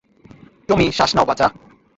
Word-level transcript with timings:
টমি, 0.69 0.85
শ্বাস 0.91 1.11
নাও, 1.15 1.25
বাছা। 1.25 1.47